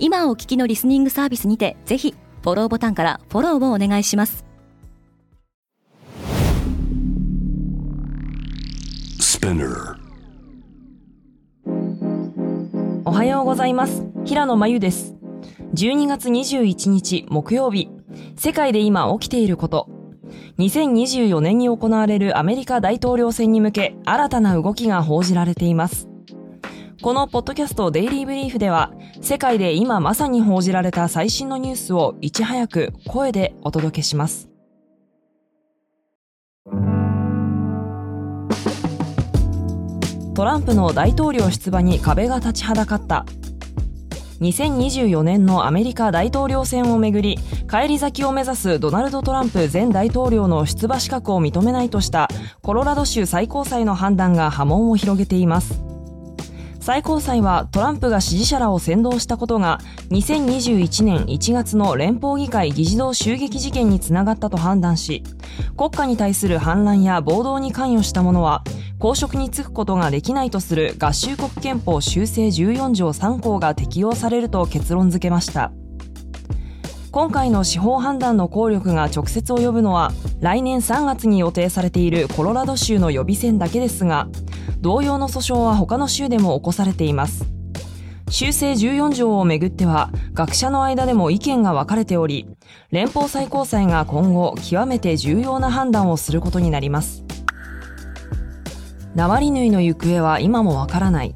[0.00, 4.44] 今お聞きのリスニングサービスにてぜひフォローボタンからフォローをお願いします。
[13.04, 14.04] おはようございます。
[14.24, 15.16] 平野真由です。
[15.74, 17.88] 12月21日木曜日。
[18.36, 19.88] 世界で今起きていること。
[20.58, 26.07] 2024年に行われるアメリカ大統領選に向け新たな動きが報じられています
[27.00, 34.48] このポッドキャストデイリーブリーフでは世界で今まさに報じられた最新のニュースをいち早く声でお届けします。
[40.34, 43.26] トランプの大統領出馬に壁が立ちはだかった
[44.40, 52.28] 2024年のアメリカ大統領選をめぐり返り咲きを目指すドナルド・トランプ前大統領の出馬資格を認めないとした
[52.62, 55.87] コロラド州最高裁の判断が波紋を広げています
[56.88, 65.22] 最高裁はトランプが支持者らを扇動したことが2021年1月の連邦議会議事堂襲撃事件につながったと判断し
[65.76, 68.64] 国家に対する反乱や暴動に関与した者は
[68.98, 75.72] 公職に就くことができないとする合衆国憲法修正14条3項が適用されると結論付けました。
[77.10, 84.28] 今回の司法判断の効力が直接及ぶのは来年3月に予定されているコロラド州の予備選だけですが
[84.80, 87.46] 同様の訴訟は他の州でも起こされています。
[88.30, 92.46] 修正14条をめぐっては学者の間でも意見が分かれており
[92.90, 97.24] 連邦最高裁が今後極めて重要な判断をすることになります。
[99.14, 101.34] ナワリヌイの行方は今もわからない。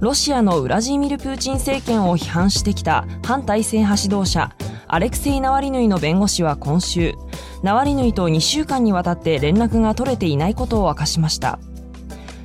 [0.00, 4.54] ロシアのウラジーミル・プーチン政権を批判してきた反体制派指導者
[4.86, 7.14] アレクセイ・ナワリヌイの弁護士は今週
[7.62, 11.58] ナワリヌイと2週間にわたって連絡が取れていないことを明かしました。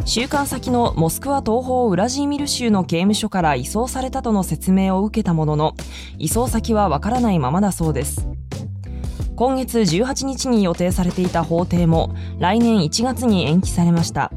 [0.06, 5.76] 収監先のモスクワ東方ウラジーミル州の刑務所から移送されたとの説明を受けたものの
[6.18, 8.28] 移送先はわからないままだそうです。
[9.36, 14.32] 今月18日に予定されていた法廷も来年1月に延期されました。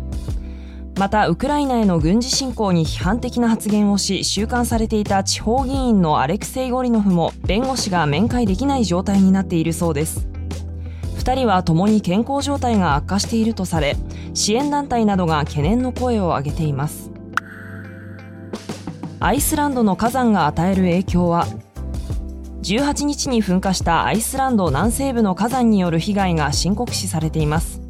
[0.98, 10.28] またウクライナへの軍事侵攻に批判的な発言をし収監されていた地方議員のアレクセイ・ゴリノフも弁護士が面会できない状態になっているそうです。
[11.16, 13.96] 2人は共に健康状態が悪化しているとされ
[14.34, 17.10] 支援団体などが懸念の声を上げています。
[19.20, 21.46] アイスランドの火山が与える影響は
[22.62, 27.80] 18日に噴火したアイスランド南西部の火山による被害が深刻視されています。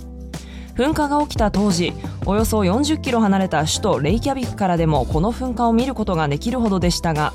[0.74, 1.92] 噴火が起きた当時
[2.24, 7.34] およそ40キロ離れた首都レイキャビクからでもこの噴火を見ることができるほどでしたが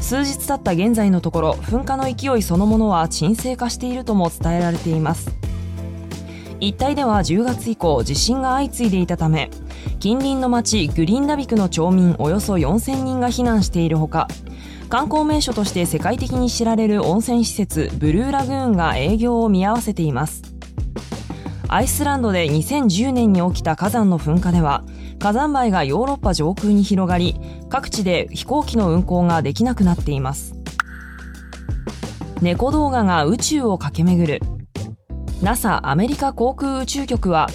[0.00, 5.45] 数日経った現在のところ噴火の勢いそのものは沈静化しているとも伝えられています。
[6.58, 9.50] 一帯では10月以降地震が相次いでいたため
[10.00, 14.28] 近隣の町グリーンダビクの町民およそ4000人が避難しているほか
[14.88, 20.42] 観光名所として世界的に知られる温泉施設ブルーラグーンが営業を見合わせています。
[21.68, 24.84] アイスランドで2010年に起きた火山の噴火では
[25.18, 27.34] 火山灰がヨーロッパ上空に広がり
[27.68, 30.54] 各地で飛行機の運航ができなくなっています。
[32.40, 34.55] 猫動画が宇宙を駆け巡る。
[35.42, 37.48] NASA アメリカ航空宇宙局は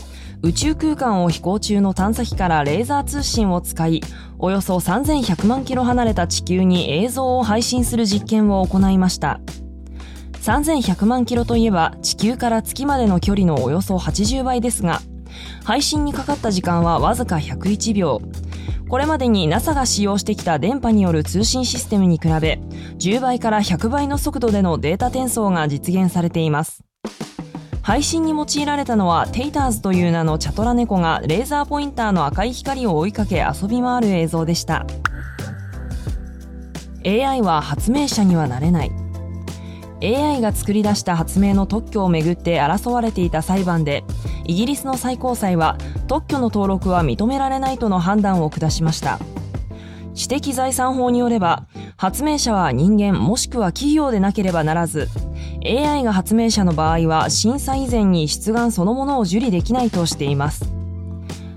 [0.44, 4.02] 宇宙空間を飛行中の探査機からレーザー通信を使い
[4.40, 9.40] およそ3100万キロ離れた地球に映像を配信する実験を行いました。
[10.42, 15.00] 3100万キロといえば地球から月までの距離のおよそ80倍ですが
[15.64, 18.22] 配信にかかった時間はわずか101秒。
[18.90, 22.60] これまでに NASA が使用してきた電波による通信システムに比べ
[23.00, 26.84] 10倍から100倍の速度でのデータ転送が実現されています。
[27.84, 34.86] 配信に用いられたのはテイターズという名のチャトラ猫がレーザーポインターの赤い光を追いかけ遊び回る映像でした。
[37.04, 38.92] AI は発明者にはなれない。
[40.04, 44.04] AI が作り出した発明の特許をめぐって争われていた裁判で
[44.46, 49.20] イギリスの最高裁は特許の登録は認められないとの判断を下しました。
[50.14, 51.66] 知的財産法によれば
[52.02, 55.08] 発明者は人間もしくは企業でなければならず
[55.64, 60.66] AI が発明者の場合は審査以前に出願そのものを受理できないとしています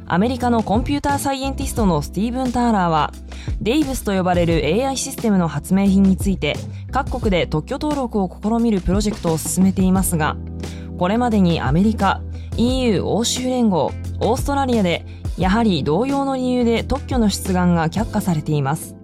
[0.05, 3.11] アメリカのコンピューターサイエンティストのスティーブン・ターラーは、
[3.63, 6.57] デイブスと呼ばれる AI システムの発明品について、
[6.93, 10.37] 各国で特許登録を試みるプロジェクトを進めていますが、
[10.99, 12.21] これまでにアメリカ、
[12.59, 15.07] EU 欧州連合、オーストラリアで、
[15.39, 19.04] やはり同様の理由で特許の出願が却下されています。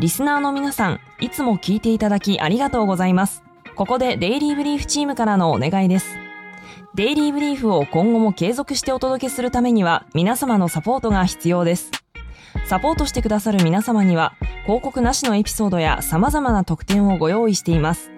[0.00, 3.42] リスナーの皆さん、いつも聞いていただきありがとうございます。
[3.74, 6.16] ここでデイリーブリーフチームからのお願いです。
[6.94, 11.90] デイリーブリーフを今後も継続してお届けするためには皆様のサポートが必要です。
[12.66, 14.34] サポートしてくださる皆様には
[14.66, 18.12] 広告なしのエピソードや様々な特典をご用意しています。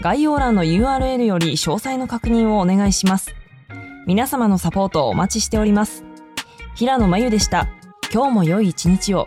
[0.00, 3.34] 概要欄の URL より詳細の確認をお願いします。
[4.06, 6.04] 皆様のサポートをお待ちしております。
[6.76, 7.66] 平野真由でした。
[8.14, 9.26] 今日も良い一日を。